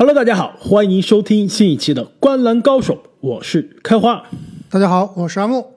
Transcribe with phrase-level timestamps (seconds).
[0.00, 4.24] Hello，大家好，欢迎收听新一期的《观澜高手》，我是开花。
[4.70, 5.74] 大家好，我是阿木。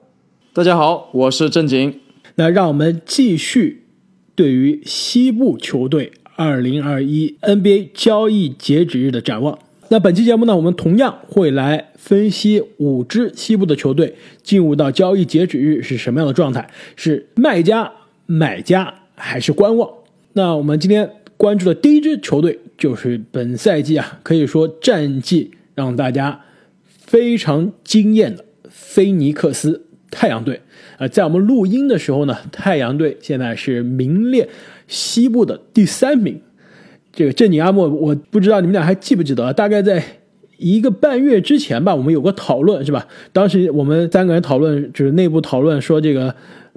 [0.54, 2.00] 大家好，我是正经。
[2.36, 3.84] 那让我们继续
[4.34, 9.58] 对于西部球队2021 NBA 交易截止日的展望。
[9.90, 17.92] 那本期节目呢，我们同样会来分析五支西部的球队进入到交易截止日是什么样的状态，是卖家、
[18.24, 19.90] 买家还是观望？
[20.32, 21.10] 那我们今天
[21.44, 26.40] 关注的第一支球队就是本赛季啊，可以说战绩让大家
[26.86, 30.62] 非常惊艳的菲尼克斯太阳队。
[30.96, 34.48] 呃，在我们录音的时候呢，太阳队现在是名列
[34.88, 36.40] 西部的第三名。
[37.12, 40.02] 这个正经阿莫，我不知道你们俩还记不记得，大概在
[40.56, 43.06] 一个半月之前吧，我们有个讨论是吧？
[43.34, 46.34] 当时我们三个人讨论，就是内部讨论说这个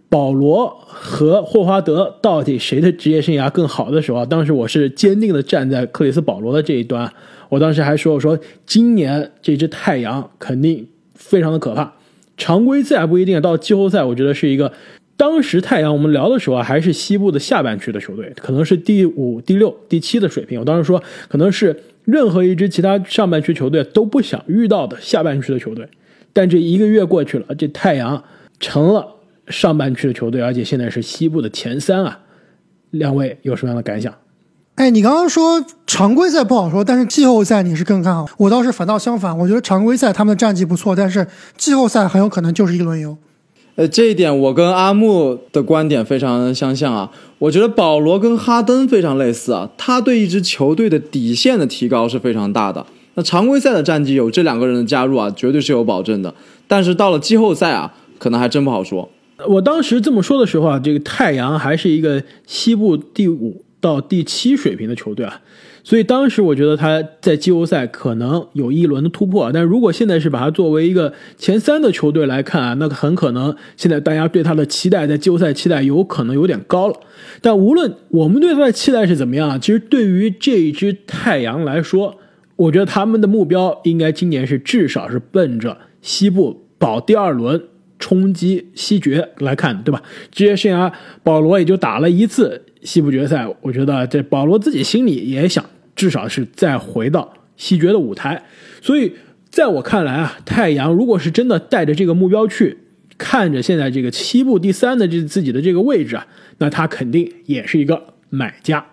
[0.10, 7.12] 保罗和霍华德到底谁的职业生涯更好的时候啊，当时我是坚定的站在克里斯保罗的这一端。
[7.49, 11.94] 我当时还说，我说今年这支太阳肯定非常的可怕，
[12.38, 14.72] 常规赛不一定，到季后赛我觉得是一个。
[15.16, 20.60] 当时太阳我们聊的时候啊，还是西部的下半区的球队，可能是第五、第六、第七的水平。
[20.60, 25.88] 我当时说，可能是任何一支其他上半区球队都不想遇到的下半区的球队。
[26.34, 28.24] 但这一个月过去了，这太阳
[28.60, 29.16] 成了
[29.49, 32.20] 上半区的球队，而且现在是西部的前三啊。
[32.91, 34.13] 两位有什么样的感想？
[34.76, 38.27] 哎，你刚刚说常规赛不好说，但是季后赛你是更看好。
[38.37, 43.18] 我倒是反倒相反，我觉得常规赛他们的战绩不错，但是季后赛很有可能就是一轮游。
[43.75, 47.12] 呃，这一点我跟阿木的观点非常相像啊。
[47.40, 52.85] 我觉得保罗跟哈登非常类似啊，他对一支球队的底线的提高是非常大的。
[53.15, 56.34] 那常规赛的战绩有这两个人的加入啊，绝对是有保证的。
[56.68, 59.09] 但是到了季后赛啊，可能还真不好说。
[59.46, 65.41] 我当时这么说的时候啊，这个太阳还是一个西部第五到第七水平的球队啊。
[65.84, 76.96] 所以当时我觉得他在季后赛可能有一轮的突破，但如果现在是把他作为一个前三的球队来看啊，那很可能现在大家对他的期待在季后赛期待有可能有点高了。
[77.42, 82.18] 但无论我们对他的期待是怎么样，其实对于这一支太阳来说，
[82.58, 87.64] 我觉得他们的目标应该今年是至少是奔着西部保第二轮
[88.07, 90.01] 冲击西决来看，对吧？
[90.31, 90.90] 职业生涯
[91.23, 95.66] 保罗也就打了一次西部决赛，我觉得这保罗自己心里也想。
[95.94, 98.44] 至少是再回到西决的舞台，
[98.81, 99.12] 所以
[99.50, 102.78] 在我看来啊，太阳如果是真的带着这个目标去，
[103.18, 106.25] 看着现在这个西部第三的这自己的这个位置啊，
[106.59, 108.85] 那他肯定也是一个买家。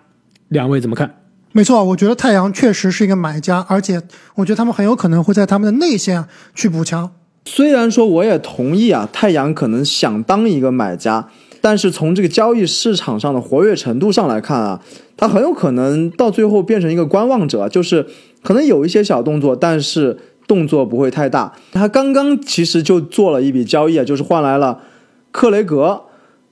[0.49, 1.21] 两位怎么看？
[1.53, 4.03] 没错，我觉得太阳确实是一个买家，而且
[4.37, 7.13] 我觉得他们很有可能会在他们的内线去补强。
[7.45, 11.29] 虽然说我也同意啊，太阳可能想当一个买家。
[11.61, 14.83] 但是从这个交易市场上的活跃程度上来看啊，
[15.17, 18.07] 他很有可能到最后变成一个观望者，就是
[18.43, 21.55] 可能有一些小动作，但是动作不会太大。
[21.73, 24.81] 他刚刚其实就做了一笔交易啊，就是换来了
[25.31, 26.03] 克雷格，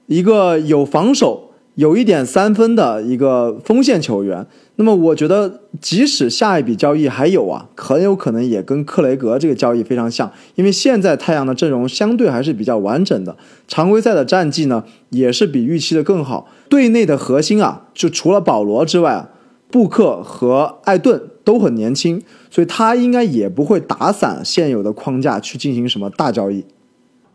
[0.07, 1.52] 一个有防守。
[1.75, 4.45] 有一点三分的一个锋线球员，
[4.75, 13.35] 那么我觉得，即使下一笔交易还有啊，很有可能也跟克雷格这个交易非常像，因为现在太阳的阵容相对还是比较完整的，
[13.67, 19.27] 常规赛的战绩呢也是比预期的更好，队内的核心啊，就除了保罗之外，
[19.71, 26.63] 布克和艾顿都很年轻，所以他应该也不会打散现有的框架去进行什么大交易。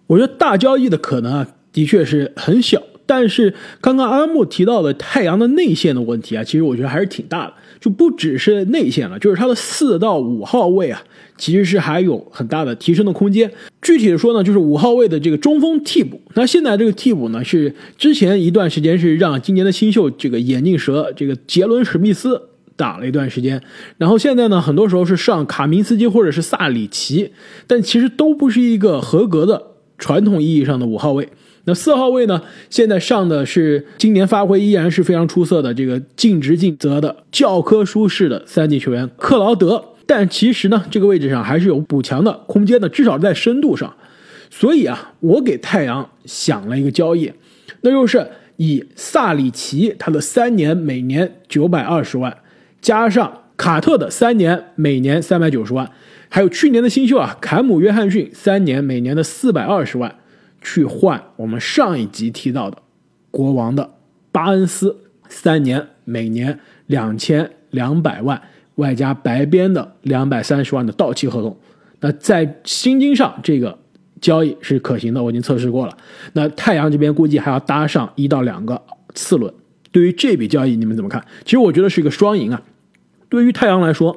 [0.06, 2.80] 我觉得大交易的可能啊，的确是很小。
[3.08, 11.02] 但是刚刚阿木提到的太阳的内线的问题啊，其实我觉得还是挺大的，就不只是内线了，就是他的四到五号位啊，
[11.38, 13.50] 其实是还有很大的提升的空间。
[13.80, 16.20] 具体的说呢，就是五号位的这个中锋替补。
[16.34, 22.38] 那现在这个替补呢，是之前一段时间是让今年的新秀这个眼镜蛇这个杰伦史密斯
[22.76, 23.62] 打了一段时间，
[23.96, 27.32] 然后现在呢，很多时候是上卡明斯基或者是萨里奇，
[27.66, 29.62] 但其实都不是一个合格的
[29.96, 31.26] 传统意义上的五号位。
[31.68, 32.40] 那四号位呢？
[32.70, 43.94] 现在上的是今年发挥依然是非常出色的这个尽职尽责的教科书式的三 D 球员克劳德，但其实呢，这个位置上还是有补强的空间的，至少在深度上。
[44.48, 47.30] 所以啊，我给太阳想了一个交易，
[47.82, 48.26] 那就是
[48.56, 52.34] 以萨里奇他的三年每年九百二十万，
[52.80, 55.90] 加上卡特的三年每年三百九十万，
[56.30, 60.14] 还有去年的新秀啊坎姆约翰逊三年每年的四百二十万。
[60.60, 62.78] 去换我们上一集提到的
[63.30, 63.90] 国王的
[64.32, 64.96] 巴恩斯，
[65.28, 68.40] 三年每年两千两百万，
[68.76, 71.56] 外加白边的两百三十万的到期合同。
[72.00, 73.78] 那在薪金上，这个
[74.20, 75.96] 交易是可行的，我已经测试过了。
[76.32, 78.80] 那太阳这边估计还要搭上一到两个
[79.14, 79.52] 次轮。
[79.90, 81.24] 对于这笔交易，你们怎么看？
[81.44, 82.62] 其实我觉得是一个双赢啊。
[83.28, 84.16] 对于太阳来说，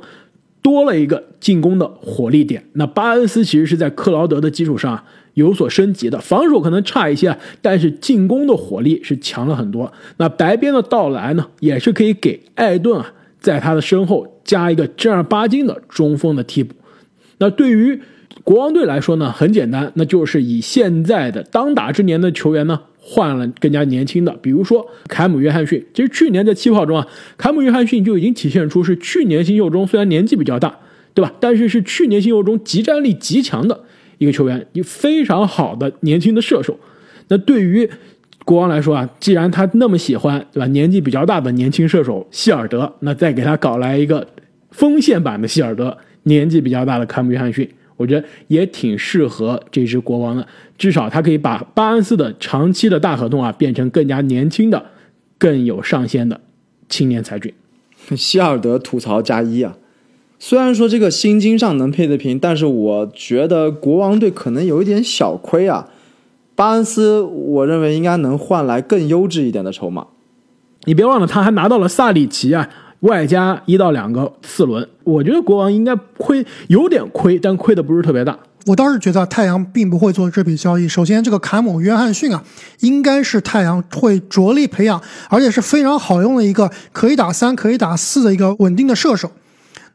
[0.61, 2.63] 多了一个进攻的火力点。
[2.73, 9.91] 那巴恩斯其实是在克劳德的基础上啊有所升级的，防守可能差一些，但是进攻的火力是强了很多。
[10.17, 16.75] 那白边的到来呢，也是可以给艾顿啊在他的身后加一个正儿八经的中锋的替补。
[17.37, 17.99] 那对于
[18.43, 22.81] 国王队来说呢，很简单，那就是以现在的当打之年的球员呢。
[23.03, 25.83] 换了更加年轻的，比如说凯姆·约翰逊。
[25.91, 30.77] 其实去年在气泡中啊，凯姆·约翰逊就已经体现出是去年新秀中虽然年纪比较大，
[31.15, 31.33] 对吧？
[31.39, 33.83] 但是是去年新秀中集战力极强的
[34.21, 36.77] 一个球员，一非常好的年轻的射手。
[37.29, 37.89] 那对于
[38.45, 40.67] 国王来说啊，既然他那么喜欢，对吧？
[40.67, 44.27] 年纪比较大的年轻射手希尔德，那再给他搞来一个
[44.69, 47.67] 锋线版的希尔德，年纪比较大的坎姆·约翰逊。
[47.97, 50.47] 我觉得也挺适合这支国王的，
[50.77, 54.85] 至少他可以把巴恩斯的长期的大合同啊变成更加年轻的、
[55.39, 56.39] 更有上限的
[56.87, 57.51] 青年才俊。
[58.15, 59.75] 希尔德吐槽加一啊！
[60.43, 65.87] 虽然说这个薪金上能配得平，但是我觉得国王队可能有一点小亏啊。
[66.55, 70.07] 巴恩斯，我认为应该能换来更优质一点的筹码。
[70.85, 72.67] 你别忘了，他还拿到了萨里奇啊。
[73.01, 78.39] 外加一到两个次轮，我觉得国王应该亏有点亏，但亏的不是特别大。
[78.65, 80.87] 我倒是觉得太阳并不会做这笔交易。
[80.87, 82.43] 首先，这个卡姆·约翰逊啊，
[82.79, 84.99] 应该是太阳会着力培养，
[85.29, 89.29] 而且是非常好用的一个可以打三、可以打四的一个稳定的射手。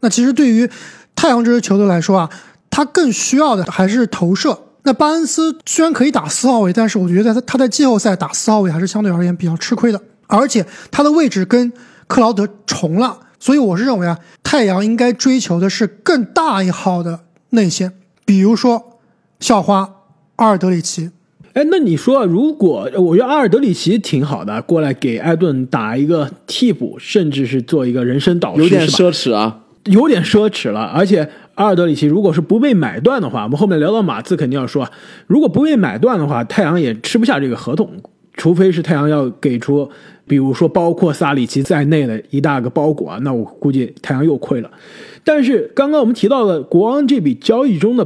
[0.00, 0.68] 那其实对于
[1.14, 2.30] 太阳这支球队来说啊，
[2.70, 4.58] 他更需要的还是投射。
[4.82, 11.72] 那巴恩斯虽然可以打四号位，但是我觉得他他在季后赛打四号位还是相对而言比较吃亏的，而且他的位置跟。
[12.08, 17.18] 克劳德重了，所以我是认为啊，太阳应该追求的是更大一号的
[17.50, 17.94] 内线，
[18.24, 19.00] 比如说
[19.40, 19.90] 校花
[20.36, 21.10] 阿尔德里奇。
[21.54, 30.80] 哎，那你说，如果我觉得阿尔德里奇挺好的，过来给艾顿打一个替补，甚至是做一个人生导师，有点奢侈啊，有点奢侈了。
[30.82, 34.88] 而且阿尔德里奇如果是不被买断的话，我们后面聊到马刺肯定要说，
[35.26, 37.90] 如果不被买断的话，太阳也吃不下这个合同，
[38.34, 39.90] 除非是太阳要给出。
[40.28, 44.68] 比如说，包括萨里奇在内的一大个包裹啊，那我估计太阳又亏了。
[45.22, 48.04] 但是刚刚我们提到的国王这笔交易中的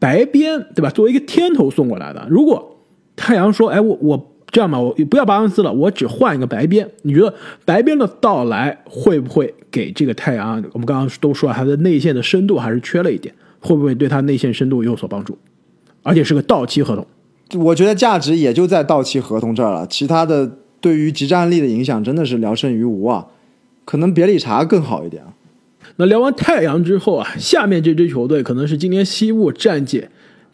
[0.00, 0.90] 白边，对吧？
[0.90, 2.78] 作为一个天头送过来的，如果
[3.14, 7.34] 太阳说：“哎，我我这样吧，我不要巴恩斯了，我只换一个白边。”你觉得
[7.64, 10.62] 白边的到来会不会给这个太阳？
[10.72, 15.36] 我们刚刚都说了，他的内线的深度还是缺了一点，会不会对他内线深度有所帮助？
[16.02, 17.06] 而且是个到期合同，
[17.60, 20.58] 我觉得价值也就在到期合同这儿了，其他的。
[20.82, 23.24] 对于集战力的影响真的是聊胜于无啊，
[23.84, 25.22] 可能别理查更好一点。
[25.94, 30.04] 那聊完太阳之后啊，下面这支球队可能是今年西部战绩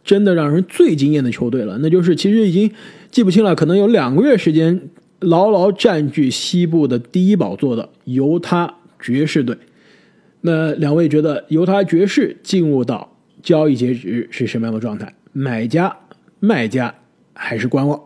[0.04, 2.70] 真的让人最惊艳的球队了，那就是其实已经
[3.10, 4.90] 记不清了，可能有两个月时间
[5.20, 9.56] 牢牢占据西部的第一宝座的犹他爵士队。
[10.42, 15.12] 那两位觉得犹他爵士进入到交易截止是什么样的状态？
[15.32, 15.96] 买家、
[16.38, 16.94] 卖家
[17.32, 18.00] 还是观望？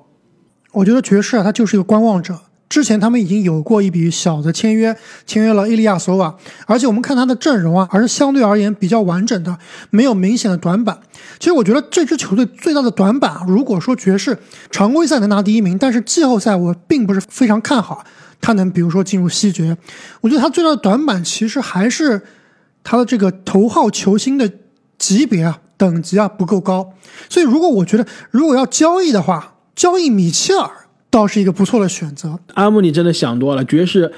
[0.72, 2.38] 我觉得爵士啊，他就是一个观望者。
[2.72, 4.96] 之前他们已经有过一笔小的签约，
[5.26, 6.34] 签约了伊利亚索瓦，
[6.66, 9.58] 而且我们看他的阵容啊，还是相对而言比较完整的，
[9.90, 10.98] 没有明显的短板。
[11.38, 14.38] 其实我觉得这支球队最大的短板，如果说爵士
[14.70, 18.02] 常规赛能拿第一名，但是季后赛我并不是非常看好
[18.40, 19.76] 他能，比如说进入西决。
[20.22, 22.22] 我觉得他最大的短板其实还是
[22.82, 24.50] 他的这个头号球星的
[24.96, 26.94] 级别啊、等级啊不够高。
[27.28, 30.70] 所以如果我觉得如果要交易的话，交易米切尔
[31.12, 32.40] 倒是一个不错的选择。
[32.54, 33.62] 阿姆，你真的想多了。
[33.66, 34.10] 爵士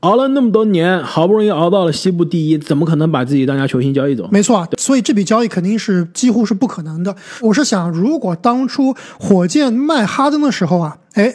[0.00, 4.28] 熬了那么多年，好不容易熬到了西部第一，怎么可能把自己当家球星交易走？
[4.32, 7.14] 没错，所以这笔交易肯定是几乎是不可能的。
[7.40, 11.32] 我是想，如果当初火箭卖哈登的时候啊，哎，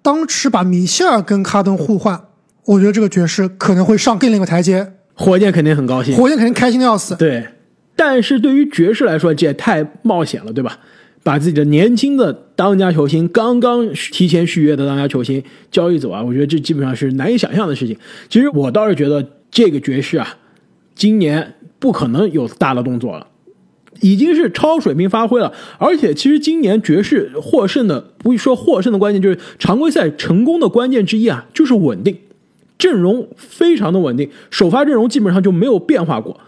[0.00, 2.18] 当时把米切尔跟哈登互换，
[2.64, 4.94] 我觉得这个爵士可能会上更另一个台阶。
[5.12, 7.14] 火箭肯定很高兴，火箭肯定开心的要死。
[7.16, 7.46] 对，
[7.94, 10.78] 但是对于爵士来说，这也太冒险了，对吧？
[11.26, 15.42] 把自己的年轻的当家球星，刚刚提前续约的当家球星
[15.72, 17.96] 交易走啊，我觉得这基本上是难以想象的事情。
[18.28, 20.38] 其实我倒是觉得这个爵士啊，
[20.94, 23.26] 今年不可能有大的动作了，
[24.00, 25.52] 已经是超水平发挥了。
[25.78, 32.16] 而且其实今年爵士获胜的，不说获胜的关键，就是常规赛成功的关键之一啊，就是稳定，
[32.78, 36.38] 阵容非常的稳定，首发阵容基本上就没有变化过。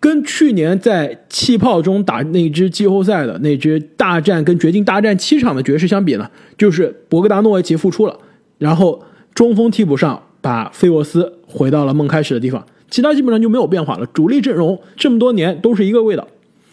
[0.00, 8.18] 跟去年在气泡中打那支季后赛的那支大战跟掘金大战七场的爵士相比呢，就是博格达诺维奇复出了，
[8.56, 9.04] 然后
[9.34, 14.06] 中锋替补上把费沃斯回到了梦开始的地方，其他基本上就没有变化了。
[14.06, 16.26] 主力阵容这么多年都是一个味道，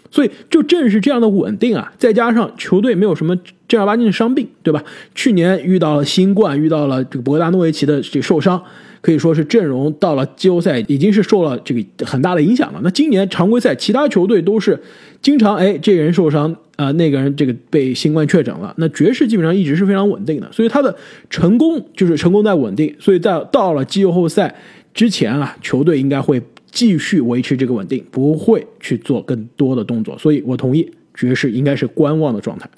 [0.09, 4.81] 所以就正是这样的稳定啊，再加上球队没有什么正儿八经的伤病，对吧？
[5.13, 8.63] 去年遇到了新冠，遇到了这个博格达诺维奇的这个受伤。
[9.07, 12.81] 可以说是阵容到了季后赛已经是受了这个很大的影响了。
[12.83, 14.77] 那今年常规赛其他球队都是
[15.21, 20.93] 经常哎这个人受伤啊、那个人这个被新冠确诊了，那爵士基本上一直是非常稳定的，所以他的
[21.29, 24.53] 成功就是成功在稳定，所以在到了季后赛
[24.93, 32.69] 之前啊，球队应该会继续维持这个稳定，不会去做更多的动作，所以我同意爵士应该是观望的状态。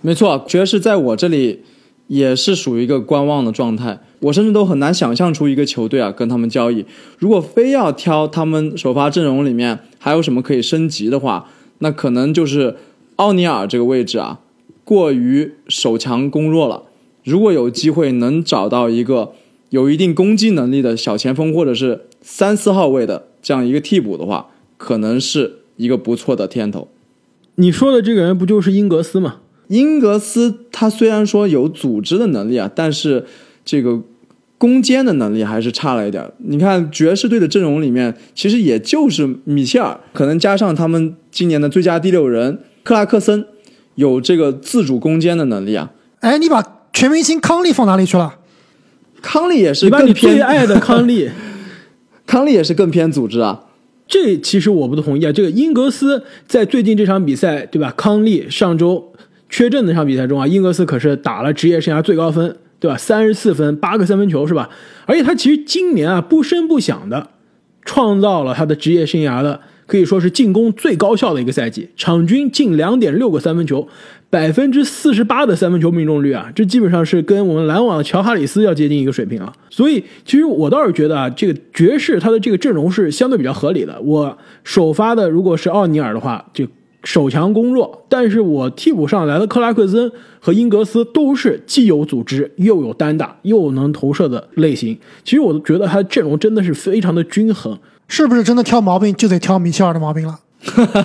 [0.00, 1.60] 没错，爵士在我这里
[2.10, 4.00] 也是属于一个观望的状态。
[4.18, 6.84] 我甚至都很难想象出一个球队啊跟他们交易。
[7.18, 11.48] 如果非要挑他们首发阵容里面还有什么可以升级的话，
[11.78, 12.76] 那可能就是
[13.16, 14.40] 奥尼尔这个位置啊
[14.82, 16.82] 过于守强攻弱了。
[17.22, 19.32] 如果有机会能找到一个
[19.68, 26.88] 有一定攻击能力的小前锋或者是三四号位的这样一个替补的话，可能是一个不错的天头。
[27.54, 29.36] 你说的这个人不就是英格斯吗？
[29.70, 33.24] 英格斯他虽然说有组织的能力啊，但是
[33.64, 34.00] 这个
[34.58, 36.28] 攻坚的能力还是差了一点。
[36.38, 43.46] 你看爵士队的阵容里面，其实也就是米切尔，可能加上他们今年的最佳第六人克拉克森，
[43.94, 45.92] 有这个自主攻坚的能力啊。
[46.18, 48.34] 哎，你把全明星康利放哪里去了？
[49.22, 51.30] 康利也是你把你更偏最爱的 康利，
[52.26, 53.66] 康利也是更偏组织啊。
[54.08, 55.30] 这其实我不同意啊。
[55.30, 57.94] 这个英格斯在最近这场比赛，对吧？
[57.96, 59.09] 康利上周
[59.50, 62.96] 缺阵那场比赛中啊，英格斯可是打了职业生涯最高分，对吧？
[62.96, 64.70] 三十四分，八个三分球，是吧？
[65.06, 67.28] 而且他其实今年啊，不声不响的
[67.84, 73.88] 创造了他的职业生涯的可以说是进攻最高效的一个赛季，场均近两点六个三分球，
[74.30, 79.52] 百分之四十八的三分球命中率啊，这基本上是跟我们篮网的乔哈里斯要接近一个水平啊。
[79.68, 84.00] 所以，其实我倒是觉得啊，这个爵士他的这个阵容是相对比较合理的。
[84.00, 86.64] 我首发的如果是奥尼尔的话，就
[87.02, 94.98] 守强攻弱，但是我替补上来的克拉克森和英格斯都是既有组织又有单打又能投射的类型。
[95.24, 97.78] 其实我觉得他的阵容真的是非常的均衡。
[98.08, 100.38] 是不是真的挑毛病就得挑米切尔的毛病了？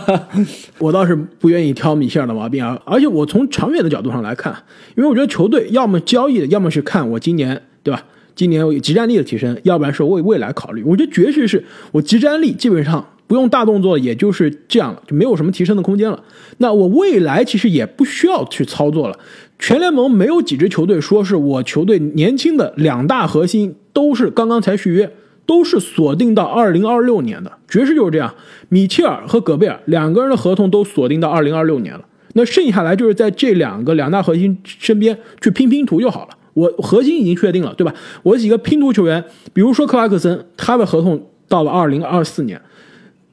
[0.79, 4.51] 我倒是不愿意挑米切尔的毛病啊，而且我从长远的角度上来看，
[4.97, 8.03] 因为我觉得球队要么交易的，要么是看我今年对吧？
[8.35, 10.83] 今年有集战力的提升，要不然是为未来考虑。
[10.83, 16.23] 我觉得爵士是我集战力基本上不用大动作，也就是这样了，就没有什么提升的空间了。
[16.57, 19.17] 那我未来其实也不需要去操作了。
[19.59, 25.11] 全联盟没有几支球队说是我球队年轻的两大核心都是刚刚才续约。
[25.47, 28.33] 都是锁定到二零二六年的，爵士就是这样。
[28.69, 32.03] 米切尔和戈贝尔两个人的合同都锁定到二零二六年了，
[32.33, 36.31] 那剩下来就是在这两个两大核心身边去拼拼图就好了。
[36.55, 37.93] 我核心已经确定了，对吧？
[38.23, 42.59] 我几个拼图球员，比如说克拉克森，他的合同到了二零二四年；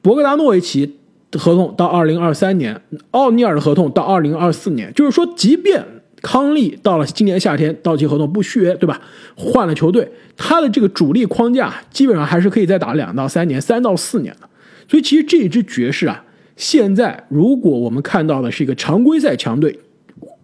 [0.03, 0.97] 博格达诺维奇
[1.39, 2.75] 合同到二零二三年；
[3.11, 4.93] 奥尼尔的合同到二零二四年。
[4.93, 5.83] 就是说，即便
[6.21, 8.99] 康利到了今年夏天到期合同不续约，对吧？
[9.37, 14.49] 换了球队，他的这个主力框架基本上还是可以再打两到三年、三到四年的。
[14.89, 16.25] 所以其实这一支爵士啊，
[16.57, 19.79] 现在如果我们看到的是一个常规赛强队，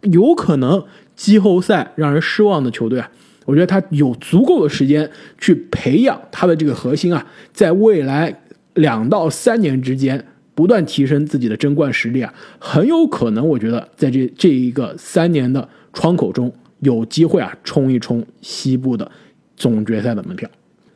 [0.04, 0.82] 有可能
[1.18, 3.12] 季后赛让人失望的球队啊，
[3.44, 8.42] 我觉得他有足够的时间去培养他的这个核心啊，在未来
[8.74, 10.26] 两到三年之间。
[10.56, 19.10] 不断提升自己的争冠实力啊，很有可能，我觉得在这这一个三年的窗口中，有机会啊冲一冲西部的
[19.56, 20.50] 总决赛的门票，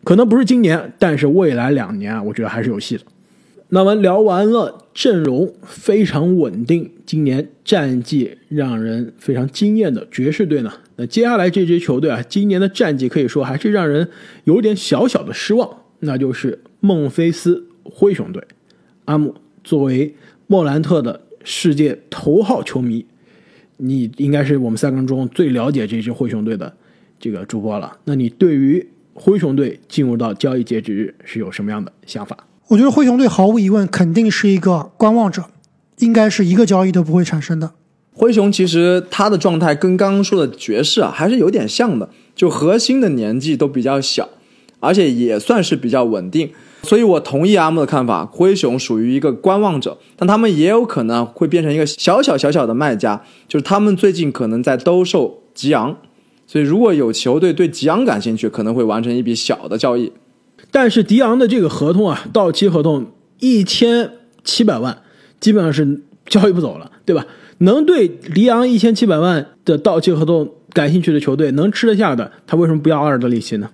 [0.04, 3.04] 可能不是今年，但是未来两年啊，我觉得还是有戏的。
[3.70, 14.10] 那我们聊完了阵容非常稳定，今年战绩让人非常惊艳的爵士队呢，那接下来这支球队啊，今年的战绩可以说还是让人
[14.44, 15.70] 有点小小的失望，
[16.02, 18.46] 那就是孟菲斯灰熊队，
[19.06, 19.34] 阿姆。
[19.64, 20.14] 作为
[20.48, 23.06] 莫兰特的世界头号球迷，
[23.78, 26.76] 你应该是我们三个人中最了解这支灰熊队的
[27.18, 27.98] 这个主播了。
[28.04, 32.36] 那你对于灰熊队进入到交易截止日是有什么样的想法？
[32.68, 35.46] 我觉得灰熊队毫无疑问肯定是一个观望者，
[36.00, 37.72] 应该是一个交易都不会产生的。
[38.12, 44.28] 灰熊其实他的状态跟刚刚说的爵士啊还是有点像的，就核心的年纪都比较小，
[44.82, 46.52] 而且也算是比较稳定。
[46.84, 55.98] 所以我同意阿木的看法，灰熊属于一个观望者，但他们也有可能会变成一个小小小小的卖家，就是他们最近可能在兜售吉昂，
[56.46, 60.12] 所以如果有球队对吉昂感兴趣，可能会完成一笔小的交易。
[60.72, 63.06] 但是迪昂的这个合同啊，到期合同
[63.40, 64.12] 一千
[64.44, 64.98] 七百万，
[65.40, 67.26] 基本上是交易不走了，对吧？
[67.60, 73.70] 能对迪昂一千七百万的到期合同感兴趣的球队，能吃得下的，他为什么不要二的利息呢？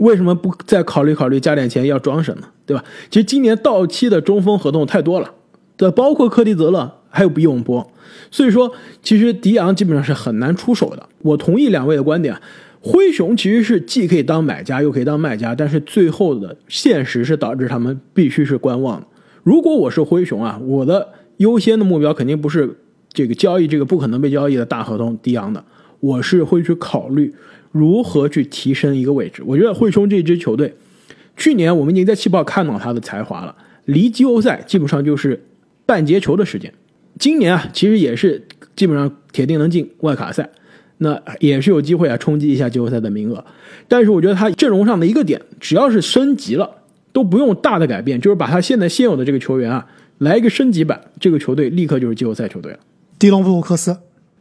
[0.00, 2.44] 为什么不再考虑考虑加点钱要装什么？
[2.66, 2.82] 对吧？
[3.10, 5.30] 其实今年到期的中锋合同太多了，
[5.76, 7.90] 对，包括科迪泽勒，还有比永波，
[8.30, 11.06] 所以说其实迪昂基本上是很难出手的。
[11.22, 12.34] 我同意两位的观点，
[12.80, 19.04] 灰熊其实是既可以当买家又可以当卖家，但是最后的现实是导致他们必须是观望。
[19.42, 22.78] 如果我是灰熊啊，我的优先的目标肯定不是
[23.12, 25.62] 这个交易这个不可能被交易的大合同迪昂的，
[25.98, 27.34] 我是会去考虑
[27.70, 29.42] 如何去提升一个位置。
[29.46, 30.74] 我觉得灰熊这支球队，
[31.36, 35.44] 去年我们已经在气泡看到他的才华了，离季后赛基本上就是
[35.86, 36.72] 半截球的时间。
[37.18, 40.48] 今年啊，其实也是基本上铁定能进外卡赛，
[40.98, 43.44] 那也是有机会啊冲击一下季后赛的名额。
[43.88, 46.70] 但是我觉得他阵容上的一个点，只要是升级了，
[47.12, 49.86] 都不用大的改变，就是把他现在现有的这个球员啊
[50.18, 52.78] 来一个升级版，这个球队立刻就是季后赛球队了。
[53.18, 53.96] 迪隆布鲁克斯，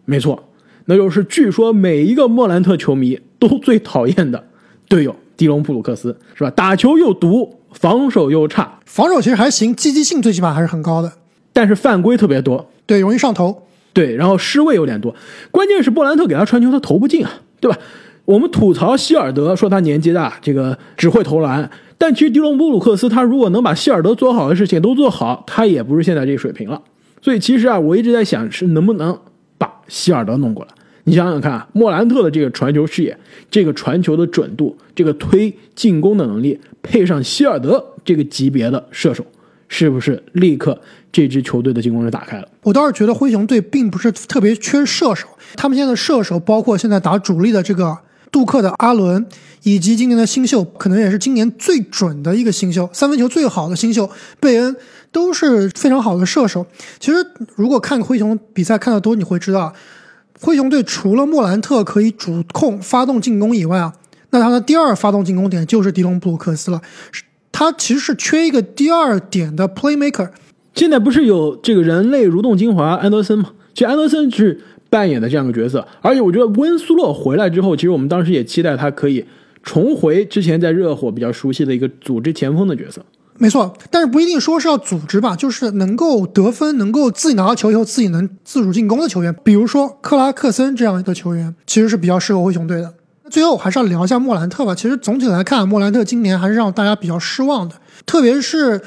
[0.06, 0.49] 没错，
[0.90, 4.44] 那就是据说每一个莫兰特球迷都最讨厌的
[4.88, 6.50] 队友迪隆布鲁克斯，是吧？
[6.50, 11.14] 打球又毒，防守又差，防守其实还行，积极性最起码还是很高的。
[11.54, 13.68] 但是犯规特别多，对，容易上头。
[13.94, 15.16] 对，然后失位有点多，
[15.52, 17.78] 关键是莫兰特给他传球，他投不进啊，对吧？
[18.26, 21.70] 我们吐槽希尔德说他年纪大，这个只会投篮，
[22.00, 26.82] 但其实迪隆布鲁克斯他如果能把希尔德做好的事情都做好，他也不是现在这个水平了。
[27.22, 29.16] 所以其实啊，我一直在想是能不能
[29.60, 30.72] 把希尔德弄过来。
[31.10, 33.18] 你想想看，莫兰特的这个传球视野、
[33.50, 39.26] 这个传球的准度、这个推进攻的能力，配上希尔德这个级别的射手，
[39.68, 40.80] 是不是立刻
[41.12, 42.48] 这支球队的进攻就打开了？
[42.62, 47.98] 我倒是觉得灰熊队并不是特别缺射手，他们现在的射手包括现在打主力的这个
[48.32, 49.26] 杜克的阿伦，
[49.64, 54.08] 以及今年的新秀，可能也是今年最准的一个新秀，三分球最好的新秀
[54.40, 54.76] 贝恩，
[55.12, 56.68] 都是非常好的射手。
[57.00, 57.26] 其实
[57.56, 59.74] 如果看灰熊比赛看得多，你会知道，
[60.42, 63.94] 灰熊队除了莫兰特可以主控发动进攻以外啊，
[64.30, 66.82] 那他的第二发动进攻点就是迪隆布鲁克斯了。
[67.52, 70.30] 他其实是缺一个第二点的 playmaker。
[70.76, 73.52] 现在不是有这个人类蠕动精华安德森吗？
[73.74, 79.26] 其实安德森是扮演的这样一个角色，而且我觉得温苏洛回来之后，其实我们当时也期待他可以
[79.62, 83.04] 重回之前在热火比较熟悉的一个组织前锋的角色。
[83.42, 92.94] 没错，但是不一定说是要组织吧，就是能够得分、能够自己拿到球以后自己能自主进攻的球员，比如说克拉克森这样的球员，其实是比较适合灰熊队的。
[93.32, 94.76] 最后还是要聊一下莫兰特吧。
[94.76, 97.76] 其实总体来看，莫兰特今年还是让大家比较失望的，
[98.06, 98.82] 特别是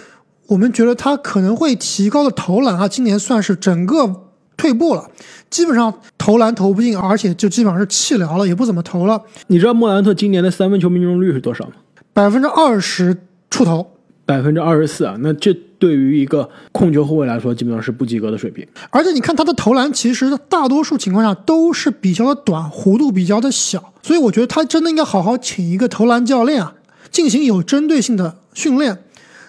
[0.48, 4.26] 我们觉得他可能会提高的投篮啊，今年算是整个
[4.58, 5.08] 退步了，
[5.48, 9.18] 基本上投篮投不进，而且就基本上是弃疗了，也不怎么投了。
[9.46, 11.72] 你知道莫兰特今年的三分球命中率是多少吗？
[12.12, 13.16] 百分之二十
[13.48, 13.88] 出头。
[14.24, 18.66] 百分之二十四啊，那这对于一个控球后卫来说，基本上是不及格的水平。
[18.90, 26.74] 而且你看他的投篮，其实大多数情况下都是比较的短，弧度比较的小，所以我觉得他真的应该好好请一个投篮教练啊，
[27.10, 28.98] 进行有针对性的训练。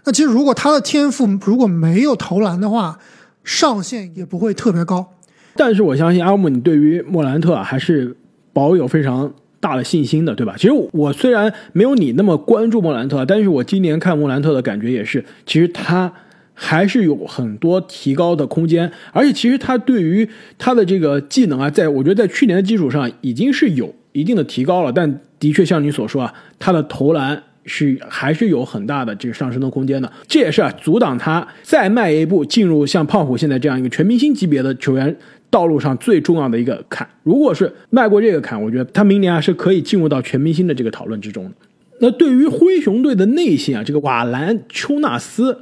[0.06, 2.98] 那其实如果他的天赋如果没有投篮的话，
[3.44, 5.14] 上限也不会特别高。
[5.56, 8.18] 但是我相信阿姆，你对于莫兰特啊还是
[8.52, 9.32] 保有非常
[9.64, 10.54] 大的信心的，对吧？
[10.58, 16.12] 其实我虽然没有你那么关注莫兰特，但是我今年看莫兰特的感觉也是，其实他
[16.54, 35.16] 还是有很多提高的空间，而且其实他对于他的这个技能啊，在我觉得在去年的基础上已经是有一定的提高了，但的确像你所说啊，他的投篮是还是有很大的这个上升的空间的，这也是啊阻挡他再迈一步进入像胖虎现在这样一个全明星级别的球员。
[35.54, 41.52] 道路上最重要的一个坎，如果是迈过这个坎，我觉得他明年啊是可以进入到全明星的这个讨论之中的。
[42.00, 45.56] 那对于灰熊队的内线啊，这个瓦兰丘纳斯，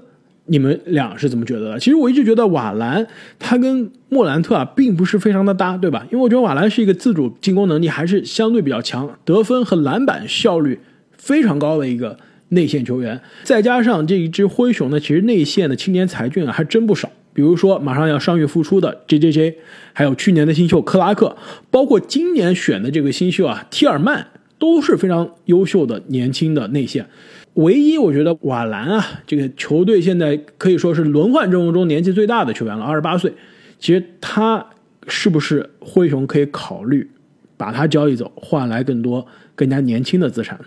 [0.45, 1.79] 你们俩是怎么觉得的？
[1.79, 3.05] 其实我一直觉得瓦兰
[3.37, 6.07] 他跟莫兰特啊并不是非常的搭，对吧？
[6.09, 10.79] 因为我觉得瓦兰是一个自主进攻能力还是相对比较强，得分和篮板效率
[11.17, 17.11] 非常高的一个内线球员，再加上这一支灰熊呢，其实内线的青年才俊啊还真不少。
[17.33, 19.57] 比如说，马上要伤愈复出的 J.J.J，
[19.93, 21.37] 还有去年的新秀克拉克，
[21.69, 24.27] 包括今年选的这个新秀啊，提尔曼
[24.59, 27.07] 都是非常优秀的年轻的内线。
[27.53, 33.33] 唯一我觉得瓦兰啊，这个球队现在可以说是轮换阵容中年纪最大的球员了，二十八岁。
[33.79, 34.65] 其实他
[35.07, 37.09] 是不是灰熊可以考虑
[37.55, 40.65] 把他交易走，换来更多更加年轻的资产呢？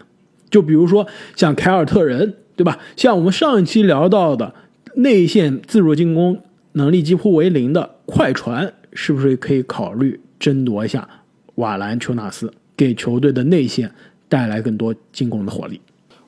[0.51, 2.79] 就比如说像凯尔特人，对吧？
[2.97, 4.55] 像我们上一期聊到的
[4.97, 6.41] 内线自主进攻。
[6.77, 11.09] 能力几乎为零的快船，是不是可以考虑争夺一下
[11.57, 13.93] 瓦兰丘纳斯，给球队的内线
[14.29, 15.81] 带来更多进攻的火力？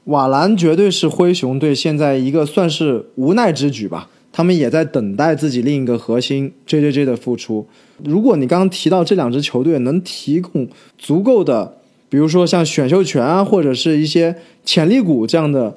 [0.04, 7.66] 瓦兰绝对是灰熊队现在一个算是无奈之举吧，他们也在等待自己另一个核心 J J J 的复出。
[8.04, 11.78] 如果你刚刚提到这两支球队能提供足够的，
[12.08, 15.76] 比如说像选秀权啊，或者是一些潜力股这样的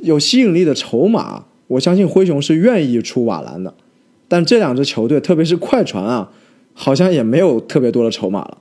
[0.00, 3.72] 有吸引力的筹码，我相信灰熊是愿意出瓦兰的。
[4.30, 6.30] 但这两支球队，特别是快船啊，
[6.72, 8.58] 好像也没有特别多的筹码了。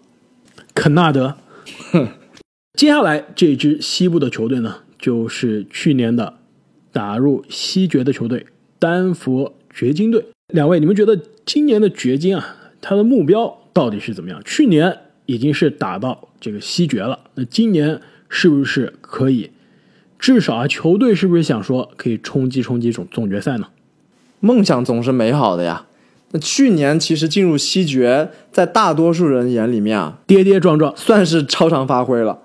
[0.73, 1.35] 肯纳德，
[2.73, 6.39] 接下来这支西部的球队呢，就是去年的
[6.91, 8.47] 打入西决的球队
[8.79, 10.25] 丹佛掘金队。
[10.51, 14.41] 两位，你们觉得今年的掘金啊，他的目标到底是怎么样？
[14.43, 19.51] 去年已经是打到这个西决了，那今年是不是可以？
[20.17, 23.67] 至少啊，球队是不是想说可以冲击冲击总总决赛呢？
[24.39, 25.85] 梦想总是美好的呀。
[26.31, 32.39] 那去年其实进入西决，在大多数人眼里面啊，跌跌撞撞，算是超常发挥了。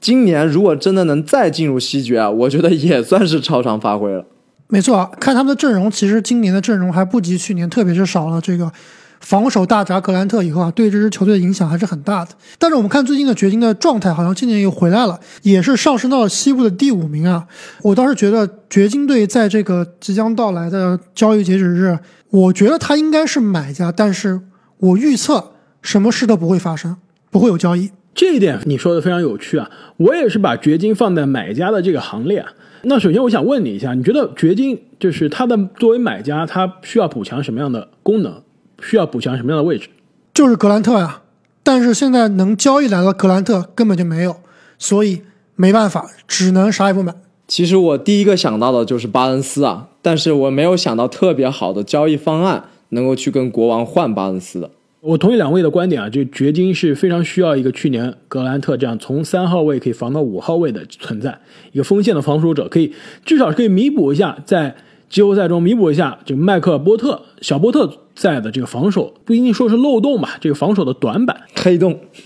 [0.00, 4.24] 今年如果真的能再进入西决啊，我觉得也算是超常发挥了。
[4.66, 8.72] 没错啊，看他们的阵容，其实今年的阵容还不及去年，特别是少了这个
[9.20, 12.30] 防守大闸格兰特以后啊，对这支球队的影响还是很大的。
[12.58, 17.46] 但是我们看最近的掘金的状态，好像今年又回来了，也是上升到了西部的第五名啊。
[17.82, 21.98] 我倒是觉得掘金队在这个即将到来的交易截止日，
[22.30, 24.40] 我觉得他应该是买家，但是
[24.78, 25.52] 我预测
[25.82, 26.96] 什么事都不会发生，
[27.30, 27.90] 不会有交易。
[28.14, 32.52] 这一点你说的非常有趣啊，我也是把掘金放在买家的这个行列啊。
[32.82, 38.42] 那首先我想问你一下，你觉得掘金就是他的作为买家，他需要补强什么样的功能？
[38.80, 39.88] 需要补强什么样的位置？
[40.32, 41.22] 就是格兰特呀，
[41.62, 44.36] 但是现在能交易来的格兰特根本就没有，
[44.78, 45.22] 所以
[45.56, 47.14] 没办法，只能啥也不买。
[47.46, 54.70] 其实我第一个想到的就是巴恩斯啊，但是我没有想到特别好的交易方案能够去跟国王换巴恩斯的。
[55.00, 61.40] 我同意两位的观点啊，就掘金是非常需要一个去年格兰特这样从三号位可以防到五号位的存在，
[61.72, 64.76] 一个锋线的防守者，可以至少可以弥补一下在
[65.10, 72.00] 季后赛中弥补一下这个麦克波特小波特在的这个防守，不一定说是漏洞吧，这个防守的短板黑洞，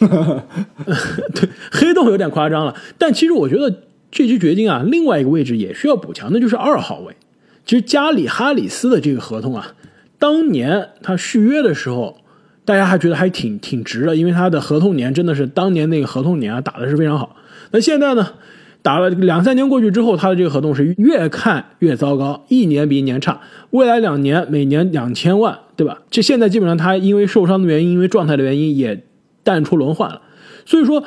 [1.35, 7.17] 对黑洞有点夸张了，但其实我觉得这支掘金啊，另外一个位置也需要补强，那就是二号位。
[7.67, 9.75] 其实加里哈里斯的这个合同啊，
[10.19, 12.19] 当年他续约的时候。
[12.67, 17.37] 大家还觉得还挺挺值的，因为他的合同年真的是当年那个合同年啊打的是非常好。
[17.73, 18.27] 那现在呢，
[18.85, 23.41] 打了两三年过去之后，他的这个合同是越看越糟糕，一年比一年差。
[23.71, 26.03] 未来两年每年两千万，对吧？
[26.11, 29.03] 这现在基本上他因为受伤的原因，因为状态的原因也
[29.43, 30.21] 淡出轮换了。
[30.67, 31.03] 所以说，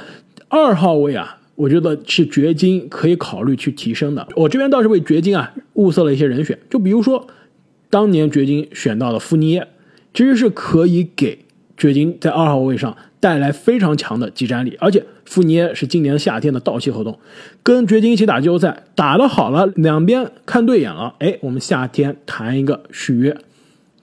[0.48, 4.28] 二号位啊，我觉得是掘金可以考虑去提升的。
[4.36, 7.28] 我这边倒是为掘金啊物色了一些人选，就比如说
[7.92, 9.68] 当年掘金选到的富尼耶，
[10.16, 11.38] 其实是可以给。
[11.78, 17.18] 掘金在二号位上带来非常强的技战力，而且富尼耶是今年夏天的到期合同，
[17.64, 23.38] 跟掘金一起打季后赛，打得好了，两边看对眼了，哎，我们夏天谈一个续约，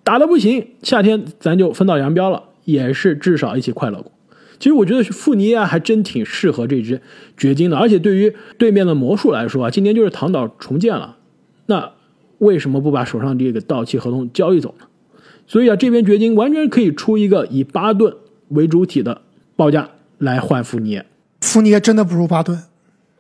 [0.03, 4.11] 打得不行，夏天咱就分道扬镳了，也是至少一起快乐过。
[4.59, 7.01] 其实我觉得富尼耶还真挺适合这支
[7.37, 11.17] 掘金的，而且对于对面的魔术来说啊，今年就是唐岛重建了，
[11.67, 11.93] 那
[12.39, 14.87] 为什么不把手上这个到期合同交易走呢？
[15.47, 18.15] 所以啊，这边掘金完全可以出一个以巴顿
[18.49, 19.23] 为主体的
[19.57, 21.07] 报价来换福尼耶。
[21.41, 22.63] 福尼耶真的不如巴顿。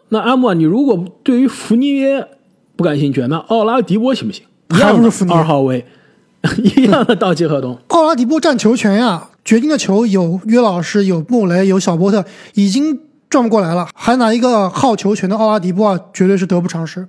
[0.09, 2.29] 那阿木啊，你如果对于福尼耶
[2.77, 4.45] 不感兴趣，那奥拉迪波行不行？
[4.71, 5.85] 还不如福尼耶二号位
[6.77, 7.79] 一样的到期合同。
[7.89, 17.07] 奥拉迪波占球权呀，掘金的球有约老师，有穆雷，有小波特，已经转不过来了，还拿一个好球权的奥拉迪波啊，绝对是得不偿失。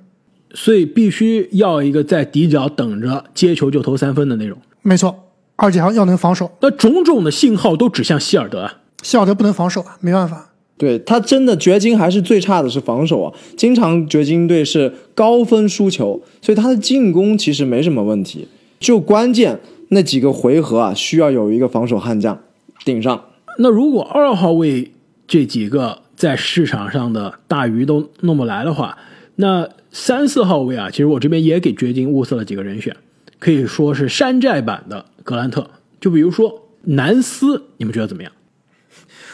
[0.53, 4.57] 所以必须要一个在底角等着接球就投三分的那种。
[4.81, 5.13] 没错，
[5.55, 6.51] 而且还要能防守。
[6.61, 10.51] 那种种的信号都指向希尔德啊，希尔德不能防守啊，没办法。
[10.77, 18.47] 对他真的掘金还是最差的是防守啊，经常掘金队是高分输球，所以他的进攻其实没什么问题，
[18.79, 19.57] 就关键
[19.89, 22.37] 那几个回合啊，需要有一个防守悍将
[22.83, 23.23] 顶上。
[23.59, 24.91] 那如果二号位
[25.25, 28.97] 这几个在市场上的大鱼都弄不来的话，
[29.37, 32.93] 那三四号位啊，其实我这边也给掘金物色了几个人选。
[33.39, 38.31] 可以说是山寨版的格兰特，就比如说南斯，你们觉得怎么样？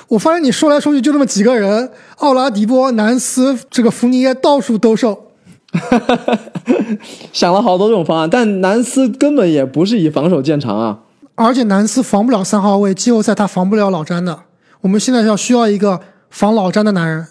[0.07, 5.27] 我发现你说来说去就那么几个人，奥拉迪波、南斯，这个福尼耶到处兜售。
[7.31, 11.01] 想了好多种方案，但南斯根本也不是以防守见长啊。
[11.35, 14.43] 而且南斯防不了三号位，季后赛他防不了老詹的。
[14.81, 17.27] 我们现在要需要一个防老詹的男人。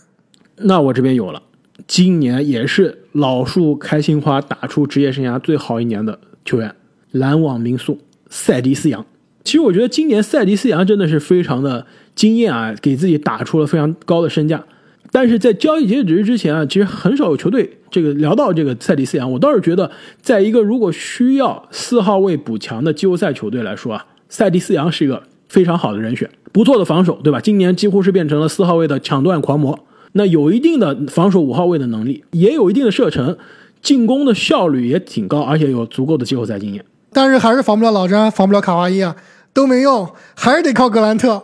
[0.56, 1.42] 那我这边有了，
[1.86, 6.18] 今年也是老树开心花，打出职业生涯最好一年的。
[6.44, 6.74] 球员，
[7.10, 7.98] 篮网名宿
[8.30, 9.04] 塞迪斯杨。
[9.44, 14.64] 其实我觉得今年塞迪斯杨真的是非常的惊艳啊，给自己打出了非常高的身价。
[15.12, 19.30] 但是在交易截止日之前啊，其实很少有球队这个聊到这个塞迪斯杨。
[19.32, 19.90] 我倒是觉得，
[20.22, 26.30] 在一个如果需要四号位补强的季后赛球队来说啊，塞迪斯杨是一个非常好的人选。
[26.52, 27.40] 不错的防守，对吧？
[27.40, 29.86] 今年几乎是变成了四号位的抢断狂魔。
[30.12, 33.36] 那有一定的防守五号位的能力，也有一定的射程。
[33.82, 36.84] 进攻的效率也挺高，而且有足够的季后赛经验。
[37.12, 39.14] 但是还是防不了老詹，防不了卡哇伊啊，
[39.52, 41.42] 都没用，还是得靠格兰特。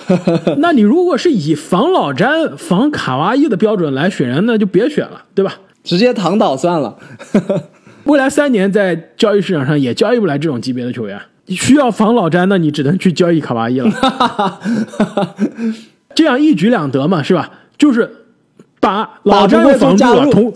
[0.58, 5.54] 那你如果是以防老詹、防卡哇伊的标准来选人，那就别选了，对吧？
[5.82, 6.96] 直接躺倒算了。
[8.04, 14.60] 未来三年在交易市场上也交易不来这种级别的球员，需要防老詹，那你只能去交易卡哇伊了。
[16.14, 17.50] 这样一举两得嘛，是吧？
[17.78, 18.10] 就是
[18.78, 20.52] 把老詹防住了，同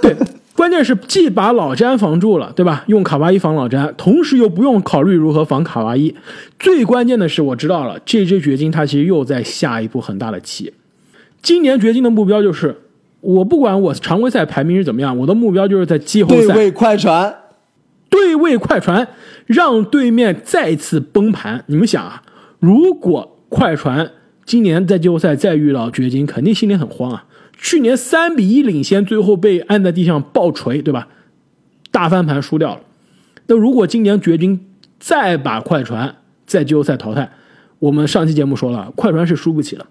[0.00, 0.16] 对，
[0.56, 2.84] 关键是既把老詹防住了，对吧？
[2.86, 6.14] 用卡哇伊防老詹，同时又不用考虑如何防卡哇伊。
[6.60, 10.72] 最关键的是，我知道了，这支掘金他其实又在下一步很大的棋。
[11.42, 12.76] 今年掘金的目标就是，
[13.20, 17.34] 我不管我常规赛排名是怎么样，我的目标就是在季后赛对位快船，
[18.08, 19.08] 对位快船，
[19.46, 21.64] 让对面再次崩盘。
[21.66, 22.22] 你们想啊，
[22.60, 24.08] 如果快船
[24.44, 27.24] 今年在季后赛再遇到掘金，肯定心里很慌啊。
[27.56, 31.08] 去年三比一领先，最后被按在地上爆锤，对吧？
[31.90, 32.80] 大翻盘输掉了。
[33.46, 34.66] 那如果今年掘金
[34.98, 37.30] 再把快船在季后赛淘汰，
[37.78, 39.86] 我们上期节目说了，快船是输不起的。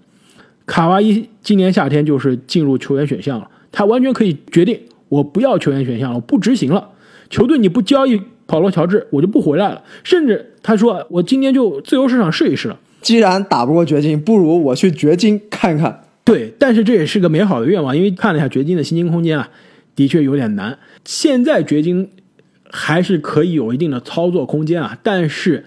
[0.65, 6.89] 卡哇伊今年夏天就是进入球员选项了，他完全可以决定我不要球员选项了，我不执行了。
[7.29, 9.81] 球队你不交易保罗乔治，我就不回来了。
[10.03, 12.79] 甚至他说我今年就自由市场试一试了。
[13.01, 16.01] 既然打不过掘金，不如我去掘金看看。
[16.25, 19.49] 对，但是这也是个美好的愿望，因为看了一下掘金的薪金空间啊，
[19.95, 20.79] 的确有点难。
[21.03, 22.09] 现在掘金
[22.69, 25.65] 还是可以有一定的操作空间啊，但是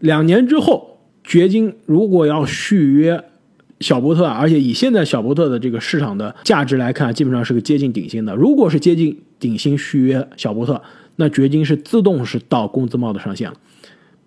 [0.00, 3.22] 两年之后，掘金如果要续约
[3.78, 8.34] 小波特，而且以现在小波特的这个市场的价值来看，基本上是个接近顶薪的。
[8.34, 10.82] 如果是接近顶薪续约小波特，
[11.14, 13.56] 那掘金是自动是到工资帽的上限了。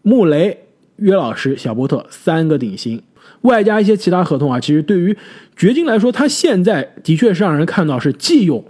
[0.03, 0.57] 穆雷、
[0.95, 3.01] 约老师、小波特三个顶薪。
[3.41, 5.15] 外加一些其他合同啊，其实对于
[5.55, 8.65] 掘金来说，他现在的确是让人看到是既有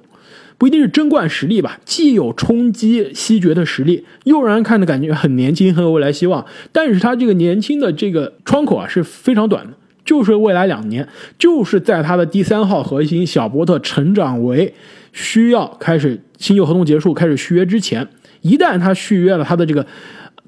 [0.57, 6.45] 不一定是争冠实力吧，既有冲击西决的实力，又让人看着感觉很年轻，很有未来希望。
[6.71, 9.73] 但是他这个年轻的这个窗口啊是非常短的，
[10.05, 14.73] 就是未来两年，就是在他的第三号核心小波特成长为
[15.11, 18.07] 需要开始新旧合同结束开始续约之前，
[18.41, 19.85] 一旦他续约了他的这个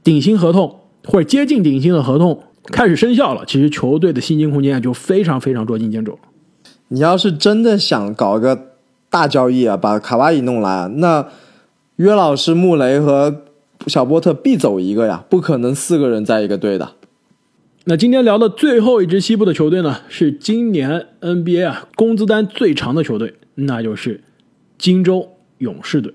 [0.04, 2.44] 顶薪合同或者接近顶薪的合同。
[2.72, 6.18] 开始生效了，其实球队的薪金空间就非常非常捉襟见肘。
[6.90, 8.74] 你要是真的想搞个
[9.10, 11.28] 大交易啊，把卡哇伊弄来，那
[11.98, 13.44] 约老师、穆雷和
[13.88, 16.94] 小波特必走一个呀，不可能四个人在一个队的。
[17.86, 24.22] 那今天聊的最后一支西部的球队呢，是今年 NBA 啊工资单最长的球队，那就是
[24.78, 26.14] 金州勇士队。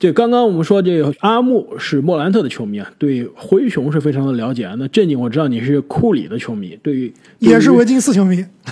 [0.00, 4.74] 这刚刚我们说这个阿木是莫兰特的球迷啊，对灰熊是非常的了解啊。
[4.78, 8.42] 那正经我知道你是库里的球迷，对于也是维金斯球迷，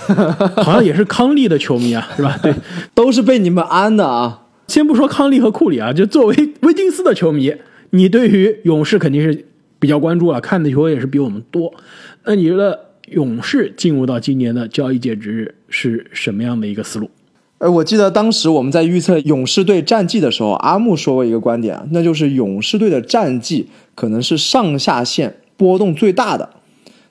[0.56, 2.34] 好像也是康利的球迷啊，是吧？
[2.42, 2.54] 对，
[2.94, 4.46] 都是被你们安的啊。
[4.68, 7.54] 先不说康利和库里啊，就作为维金斯的球迷，
[7.90, 9.44] 你对于勇士肯定是
[9.78, 11.74] 比较关注了，看的球也是比我们多。
[12.24, 17.10] 那你觉得勇士进入到今年的交易截止日是什么样的一个思路？
[17.58, 26.50] 呃，我记得当时我们在预测勇士队战绩的时候，阿木说过一个观点，那就是勇士队的战绩可能是上下限波动最大的。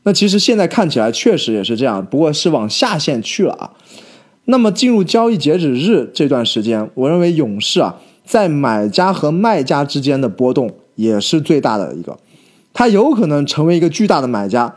[0.04, 3.72] 那其实现在看起来确实也是这样，不过是往下限去了啊。
[4.46, 12.18] 那么进入交易截止日这段时间，我认为勇士啊，在买家和卖家之间的波动也是最大的一个，
[12.72, 14.76] 他有可能成为一个巨大的买家，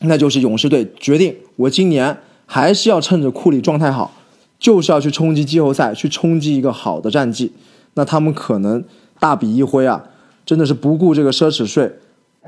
[0.00, 4.12] 那就是勇士队决定，我今年还是要趁着库里状态好。
[4.58, 7.52] 就是要去冲击季后赛，去冲击一个好的战绩，
[7.94, 8.82] 那他们可能
[9.20, 10.02] 大笔一挥啊，
[10.44, 11.92] 真的是不顾这个奢侈税，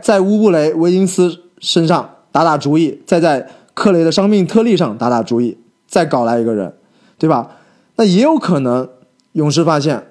[0.02, 6.74] 在乌布雷、维金斯身上打打主意，再在克雷的伤病特例上打打主意，再搞来一个人，
[7.16, 7.56] 对吧？
[7.94, 8.88] 那也有可能
[9.32, 10.08] 勇士发现，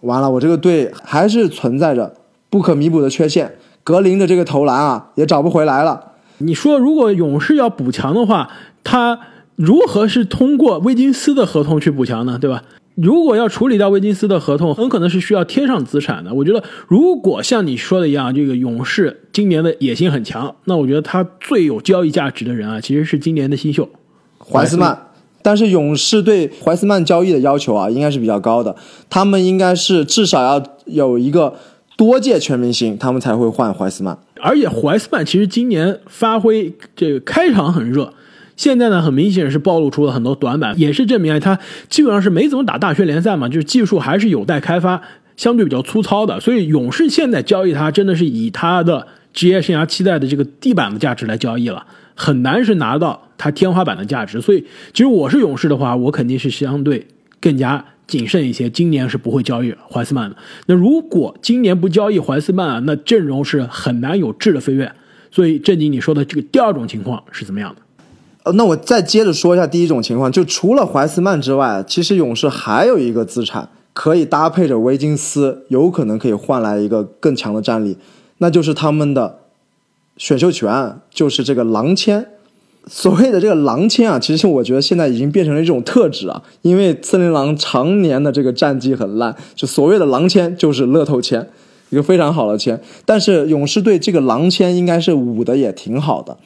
[0.00, 2.16] 完了，我这个队还是存在着
[2.48, 6.14] 不可弥补的缺陷，格林的这个投篮啊也找不回来了。
[6.38, 8.50] 你说，如果勇士要补强的话，
[8.82, 9.20] 他？
[9.56, 12.38] 如何是通过威金斯的合同去补强呢？
[12.40, 12.62] 对吧？
[12.96, 16.34] 如果要处理掉威金斯的合同，很可能是需要贴上资产的。
[16.34, 23.88] 我觉得，如果像你说的一样，这个勇士今年的野心很强，那我觉得他最有交易价值的人啊，其实是今年的新秀
[24.38, 25.06] 怀斯曼。
[25.40, 28.76] 但是勇士对怀斯曼交易的要求啊，应该是比较高的。
[29.08, 31.54] 他们应该是至少要有一个
[31.96, 34.18] 多届全明星，他们才会换怀斯曼。
[34.42, 38.12] 而且怀斯曼其实今年发挥这个开场很热。
[38.60, 45.00] 现在呢，很明显是暴露出了很多短板，也是证明啊他基本上是没怎么打大学联赛嘛，就是技术还是有待开发，
[45.34, 46.38] 相对比较粗糙的。
[46.40, 54.42] 所以勇士现在交易他，真的是以他的职业生涯期待的这个地板的价值来交易了，很难是拿到他天花板的价值。
[54.42, 57.06] 所以，其实我是勇士的话，我肯定是相对
[57.40, 60.36] 更加谨慎一些，今年是不会交易怀斯曼的。
[60.66, 64.92] 那如果今年不交易怀斯曼啊，那阵容是很难有质的飞跃。
[65.30, 67.80] 所以，正经你说的这个第二种情况是怎么样的？
[68.42, 77.98] 呃，那我再接着说一下第一种情况，就除了怀斯曼之外，其实勇士还有一个资产可以搭配着维金斯，有可能可以换来一个更强的战力，
[78.38, 79.40] 那就是他们的
[80.16, 82.26] 选秀权，就是这个狼签。
[82.86, 91.46] 所谓的这个狼签啊，其实我觉得现在已经变成了一种特质啊，因为森林狼常年的这个战绩很烂，就所谓的狼签就是乐透签，
[91.90, 92.80] 一个非常好的签。
[93.04, 96.38] 但是勇士队这个狼签应该是捂的也挺好的，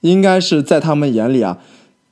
[0.00, 1.58] 应该是在他们眼里啊，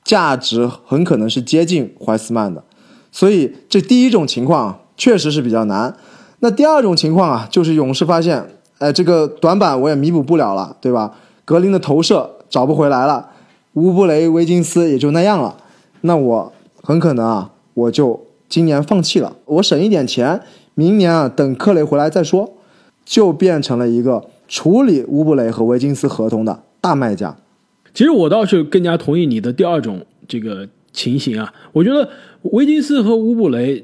[0.03, 2.63] 价值很可能是接近怀斯曼的。
[3.11, 5.95] 所以这第一种情况确实是比较难。
[6.39, 8.45] 那第二种情况啊，就是勇士发现，
[8.79, 11.13] 哎，这个短板我也弥补不了了，对吧？
[11.45, 13.29] 格林的投射找不回来了。
[13.73, 15.57] 乌布雷、维金斯也就那样了，
[16.01, 20.41] 那我很可能啊，我就今年放弃了，我省一点钱，
[20.73, 22.53] 明年啊等克雷回来再说，
[23.05, 27.35] 就变成了一个处理乌布雷和维金斯合同的大卖家。
[27.95, 32.07] 其实我倒是更加同意你的第二种这个情形啊，我觉得
[32.43, 33.83] 维金斯和乌布雷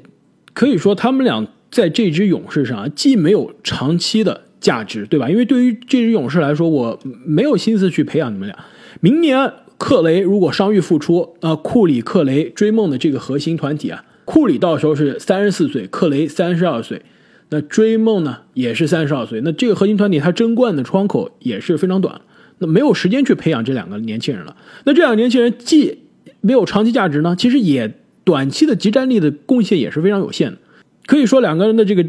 [0.52, 5.28] 可以说他们俩在这支勇士上既没有长期的价值，对吧？
[5.28, 6.96] 因为对于这支勇士来说，我
[7.26, 8.56] 没有心思去培养你们俩，
[9.00, 9.52] 明年。
[9.78, 17.02] 克雷如果伤愈复出，啊，库里、克雷、追梦的这个核心团体啊，库里到时候是三十四岁，克雷三十二岁，
[17.48, 22.20] 那追梦呢也是三十二岁，那这个核心团体他争冠的窗口也是非常短，
[22.62, 24.56] 那没有时间去培养这两个年轻人了。
[24.84, 25.98] 那这两个年轻人既
[26.40, 27.92] 没有长期价值呢，其实也
[28.24, 30.58] 短期的集战力的贡献也是非常有限的。
[31.04, 32.06] 可以说两个人的这个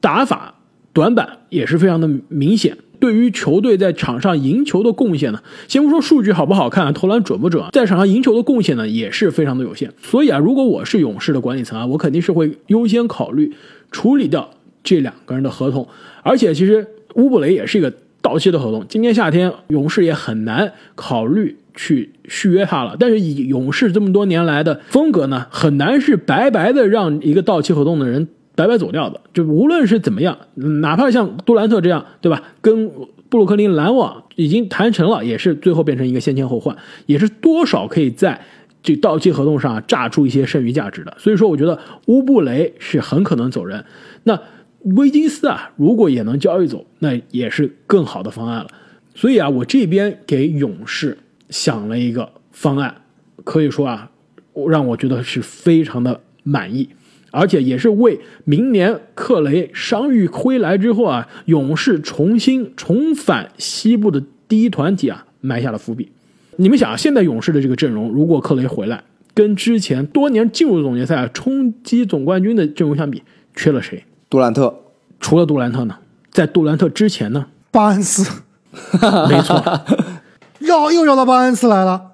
[0.00, 0.54] 打法
[0.92, 2.76] 短板也是非常的明显。
[2.98, 9.92] 对于球队在场上赢球的贡献呢，先不说数据好不好看，投篮准不准，在场上赢球的贡献呢，也是非常的有限。
[10.02, 13.52] 所以啊，如果我是勇士的管理层啊，我肯定是会优先考虑
[13.90, 14.48] 处理掉
[14.82, 15.86] 这两个人的合同。
[16.22, 17.92] 而且，其实乌布雷也是一个
[18.26, 22.96] 到期的合同，今年夏天勇士也很难考虑去续约他了。
[22.98, 28.26] 但是以勇士这么多年来的风格呢，很难是白白的让一个到期合同的人。
[28.56, 32.42] 白白走掉的，就无论是怎么样，哪怕像杜兰特这样，对吧？
[32.62, 32.90] 跟
[33.28, 38.40] 布鲁克林篮网已经谈成了，也是最后变成一个先签后换，也是多少可以在
[38.82, 41.14] 这到期合同上榨出一些剩余价值的。
[41.18, 43.84] 所以说，我觉得乌布雷是很可能走人。
[44.22, 44.40] 那
[44.82, 48.68] 威金斯啊，如果也能交易走，那也是更好的方案了。
[49.14, 51.16] 所以啊，我这边给勇士
[51.50, 52.94] 想了一个方案，
[53.44, 54.10] 可以说啊，
[54.68, 56.88] 让我觉得是非常的满意。
[57.32, 66.10] 而且也是为明年克雷伤愈归来之后啊，勇士重新重返西部的第一团体啊，埋下了伏笔。
[66.56, 73.22] 你们想啊，现在勇士的这个阵容，如果克雷回来，跟之前多年进入总决赛冲击总冠军的阵容相比，
[73.54, 74.02] 缺了谁？
[74.36, 74.82] 杜兰特。
[75.18, 75.96] 除了杜兰特呢？
[76.30, 77.46] 在杜兰特之前呢？
[77.70, 78.30] 巴恩斯。
[79.30, 79.80] 没错，
[80.60, 82.10] 绕又绕到巴恩斯来了。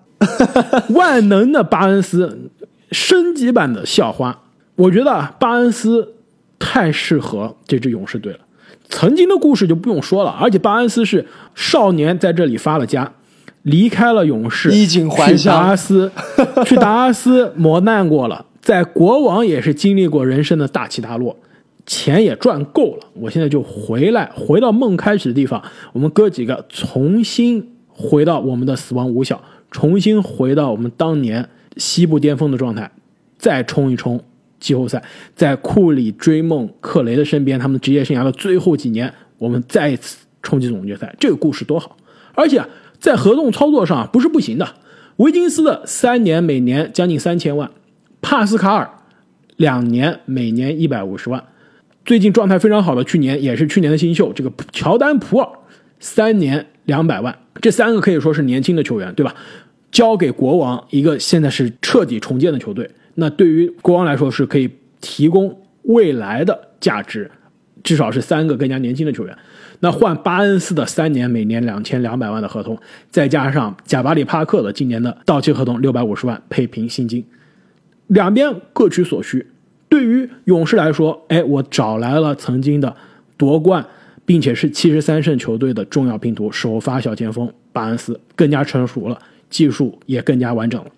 [0.95, 2.53] 万能的巴恩斯，
[2.93, 4.39] 升级版的校花。
[4.77, 6.15] 我觉得啊，巴恩斯
[6.61, 8.39] 太适合这支勇士队了。
[8.89, 13.13] 曾经的故事就不用说了，而且巴恩斯是少年在这里发了家，
[13.63, 16.13] 离开了勇士，衣锦还乡，去达拉斯，
[16.65, 21.37] 去达拉斯磨难过了，在国王也是经历过人生的大起大落，
[21.87, 23.07] 钱也赚够了。
[23.15, 32.91] 我现在就回来，回到梦开始的地方，我们哥几个重新回到我们的死亡五小，重新回到我们当年西部巅峰的状态，
[33.37, 34.23] 再冲一冲。
[34.61, 35.03] 季后赛，
[35.35, 41.97] 在库里追梦克雷的身边，他们职业生涯的最后几年，我们再一次冲击总决赛，这个故事多好！
[42.35, 42.65] 而且
[43.01, 44.77] 在合同操作上不是不行的。
[45.17, 47.73] 维金斯的三年每年将近三千万，
[48.21, 48.89] 帕斯卡尔
[49.57, 51.43] 两年每年一百五十万，
[52.05, 55.49] 最近状态非常好的去年也是去年的新秀，这个乔丹普尔
[56.01, 59.35] 三年两百万，这三个可以说是年轻的球员，对吧？
[59.93, 62.91] 交给国王一个现在是彻底重建的球队。
[63.15, 64.69] 那对于国王来说是可以
[65.01, 67.31] 提供未来的价值，
[67.85, 69.37] 至少是三个更加年轻的球员。
[69.81, 72.79] 那换巴恩斯的三年每年两千两百万的合同，
[73.11, 77.25] 再加上贾巴里帕克的今年的到期合同六百五十万配平薪金，
[78.07, 79.47] 两边各取所需。
[79.93, 82.97] 对于勇士来说，哎，我找来了曾经的
[83.37, 83.85] 夺冠
[84.25, 89.19] 并且是七十三胜球队的重要拼图首发小前锋巴恩斯，更加成熟了，
[89.51, 90.91] 技术也更加完整了。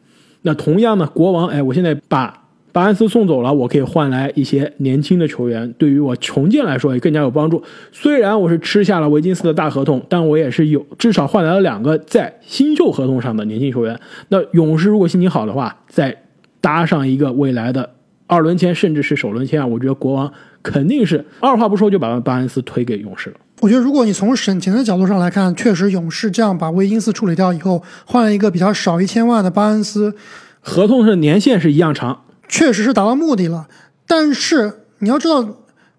[0.43, 7.61] 那同样呢，国王，哎，我现在把巴恩斯送走了，我可以换来一些年轻的球员，对于我重建来说也更加有帮助。
[7.91, 13.99] 虽然我是吃下了维金斯的大合同，但我也是有至少换来了两个在新秀合同上的年轻球员。
[14.29, 16.17] 那勇士如果心情好的话，再
[16.61, 17.91] 搭上一个未来的
[18.27, 23.37] 二轮签甚至是首轮签啊，我觉得国王肯定是二话不说就把巴恩斯推给勇士了。
[23.61, 30.15] 我觉得，如果你从省钱的角度上来看，确实勇士这样把威金斯处理掉以后，换了一个比他少一千万的巴恩斯，
[30.61, 33.69] 合同的年限是一样长，确实是达到目的了。
[34.07, 35.47] 但是你要知道，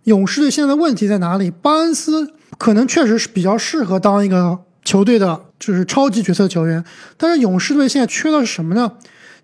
[0.03, 1.49] 勇士队现在的问题在哪里？
[1.49, 6.83] 巴恩斯可能确实是比较适合当一个球队的就是超级角色球员，
[7.17, 8.91] 但是勇士队现在缺的是什么呢？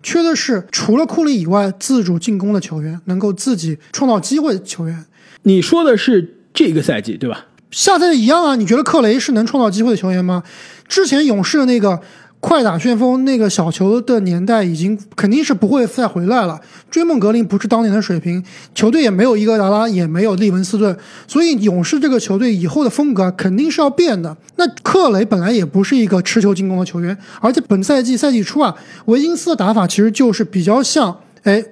[0.02, 5.04] 缺的是除了库里以外自主进攻的球员，能够自己创造机会的球员。
[5.44, 7.46] 你说的是这个赛季对吧？
[7.70, 8.56] 下赛季一样啊？
[8.56, 10.42] 你觉得克雷是能创造机会的球员吗？
[10.88, 12.00] 之前勇士的那个
[12.42, 16.60] 快打旋风那个小球的年代已经肯定是不会再回来了。
[16.90, 18.42] 追梦格林不是当年的水平，
[18.74, 20.94] 球队也没有伊戈达拉，也没有利文斯顿，
[21.28, 24.36] 所以勇士这个球队以后的风格肯定是要变的。
[24.56, 28.74] 那克雷本来也不是一个持球进攻的球员，而且本赛季赛季初啊，
[29.04, 31.64] 维金斯的打法其实就是比较像哎。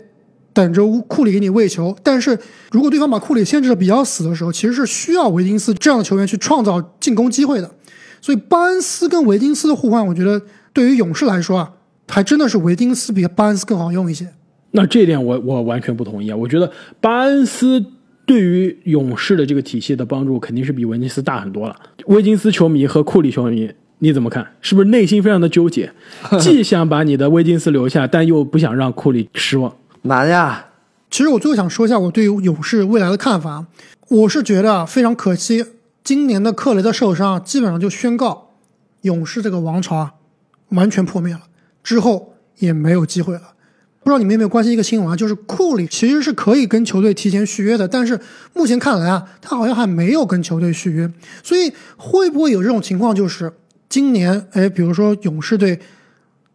[0.52, 2.36] 等着库里给你喂球，但是
[2.72, 7.70] 如果对方把库里限制的比较死的时候，其实是需要维金斯这样的球员去创造进攻机会的。
[8.20, 10.42] 所以巴恩斯跟维金斯的互换，我觉得
[10.72, 11.72] 对于勇士来说啊，
[12.08, 14.28] 还真的是维金斯比巴恩斯更好用一些。
[14.72, 16.36] 那这点我我完全不同意啊！
[16.36, 17.84] 我觉得巴恩斯
[18.24, 21.74] 对于勇士的这个体系的帮助肯定是比维金斯大很多了。
[22.06, 23.68] 维金斯球迷和库里球迷
[23.98, 24.46] 你怎么看？
[24.60, 25.92] 是不是内心非常的纠结，
[26.38, 29.74] 既 想把你的维金斯留下，但又不想让库里失望？
[30.02, 30.66] 难呀！
[31.10, 33.66] 其实我最后想说一下我对于勇士未来的看法。
[34.08, 35.64] 我是觉得非常可惜，
[36.04, 38.50] 今年的克雷的受伤，基本上就宣告
[39.02, 40.14] 勇士这个王朝啊
[40.70, 41.42] 完全破灭了，
[41.84, 43.42] 之后也没有机会了。
[44.02, 45.14] 不知道你们有没有关心一个新闻啊？
[45.14, 48.18] 就是库里其实是可以跟球队提前续约的，但是
[48.54, 51.12] 目前看来啊，他好像还没有跟球队续约。
[51.42, 53.14] 所以会不会有这种情况？
[53.14, 53.52] 就是
[53.90, 55.78] 今年，哎，比如说勇士队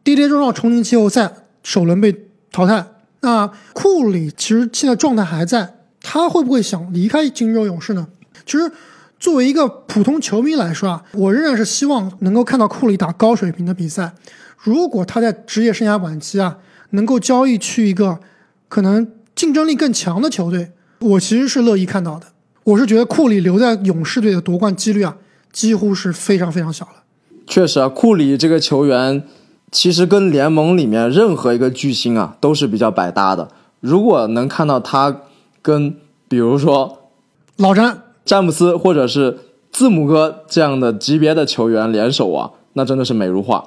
[0.03, 2.84] 跌跌撞撞冲进季后赛，首轮被淘汰。
[3.22, 8.07] 那库里其实现在状态还在，他会不会想离开金州勇士呢？
[8.45, 8.72] 其实
[9.20, 14.13] 作为一个普通球迷来说啊，我仍然是希望能够看到库里打高水平的比赛。
[14.57, 16.57] 如果他在职业生涯晚期啊，
[16.91, 18.20] 能够交易去一个
[18.68, 22.28] 可能竞争力更强的球队，我其实是乐意看到的。
[22.63, 25.18] 我是觉得库里留在勇士队的夺冠几率啊，
[25.51, 27.03] 几乎是非常非常小了。
[27.47, 29.24] 确实啊，库里这个球员。
[29.72, 33.49] 其实跟联盟里面任何一个巨星啊都是比较百搭的。
[33.82, 35.24] 如果能看到他
[35.61, 35.93] 跟
[36.30, 37.09] 比如说
[37.57, 39.38] 老詹、詹姆斯或者是
[39.72, 43.64] 字母哥这样的级别的球员联手啊，那真的是美如画。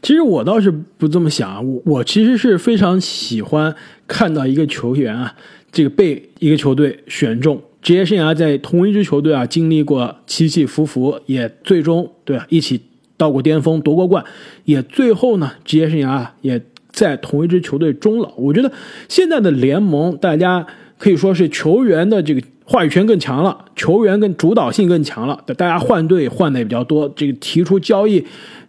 [0.00, 3.74] 其实我倒是不这么想啊，我我其实是非常喜欢
[4.06, 5.34] 看到一个球员啊，
[5.70, 12.80] 这个被一个球队选中，职业生涯在同一支球队啊经历过起起伏伏，也最终对啊一起。
[13.18, 14.22] 到过巅峰，夺过冠，
[14.66, 18.30] 也最后呢，职业生涯也在同一支球队终老。
[18.36, 18.70] 我觉得
[19.08, 20.66] 现在的联盟，大家
[20.98, 25.42] 可以说是球员的这个话语权更强了，球员跟主导性更强了。
[25.46, 28.22] 大家换队换的也比较多，这个提出交易，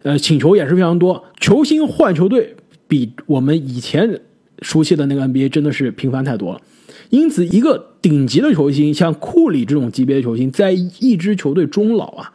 [0.04, 1.26] 呃，请求也是非常多。
[1.40, 2.56] 球星换球队
[2.88, 4.22] 比我们以前
[4.62, 6.62] 熟悉的那个 NBA 真的是频繁太多了。
[7.10, 12.32] 因此，一个顶级的球星，像库里这种级别的球星，在一支球队终老啊，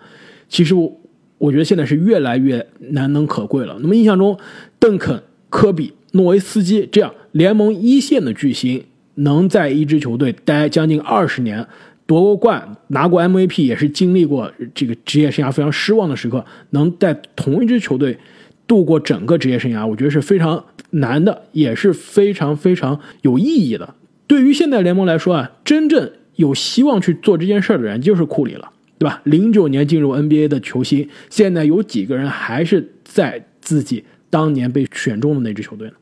[0.49, 0.99] 其实我。
[1.39, 3.77] 我觉得现在是越来越难能可贵了。
[3.81, 4.39] 那么印象中，
[4.79, 8.85] 邓肯、科比、诺维斯基这样联盟一线的巨星，
[9.15, 11.67] 能在一支球队待将近二十年，
[12.07, 18.19] 夺过冠、拿过 MVP，也是经历过这个职业生涯非常失望的时刻，能在同一支球队
[18.67, 23.95] 度过整个职业生涯，我觉得是非常难的，也是非常非常有意义的。
[24.27, 28.71] 对于现在联盟来说啊，真正有希望去做这件事的人就是库里了。
[28.99, 29.21] 对吧？
[29.25, 35.95] 零九年进入 NBA 的球星，现在有几个人还是在自己当年被选中的那支球队呢？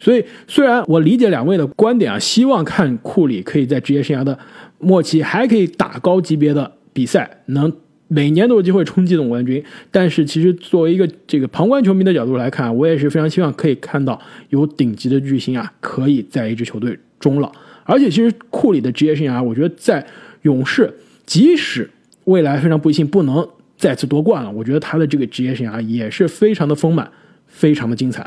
[0.00, 4.36] 所以，虽然我理解两位的观点啊，希望看库里可以在职业生涯的
[4.78, 7.70] 末期还可以打高级别的比赛，能
[8.08, 9.62] 每年都有机会冲击总冠军。
[9.90, 17.52] 但是，其实作为一个这个旁观球迷的角度来看，我也是非常希望可以看到有顶级的巨星啊，可以在一支球队终老。
[17.84, 20.06] 而且，其实库里的职业生涯，我觉得在
[20.42, 20.90] 勇士，
[21.26, 21.90] 即使
[22.24, 23.46] 未来非常不幸不能
[23.76, 27.10] 再次夺冠了，我觉得他的这个职业生涯也是非常的丰满，
[27.46, 28.26] 非常的精彩。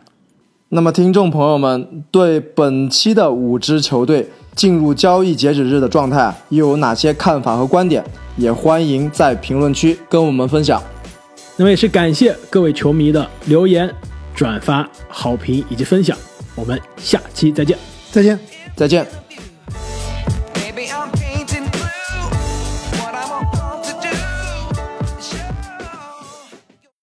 [0.75, 8.03] 那么，听众朋友们对本期的五支球队进入交易截止日的状态又有哪些看法和观点？
[8.37, 10.81] 也欢迎在评论区跟我们分享。
[11.57, 13.87] 那么也是感谢各位球迷的留言、
[14.33, 16.17] 转发、好评以及分享。
[16.55, 17.77] 我们下期再见，
[18.11, 18.39] 再见，
[18.75, 19.22] 再见。